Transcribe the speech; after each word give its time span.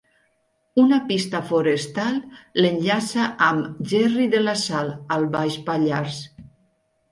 Una 0.83 0.97
pista 1.11 1.41
forestal 1.49 2.17
l'enllaça 2.63 3.27
amb 3.49 3.85
Gerri 3.93 4.27
de 4.35 4.43
la 4.49 4.57
Sal, 4.65 4.93
al 5.19 5.31
Baix 5.39 5.63
Pallars. 5.71 6.21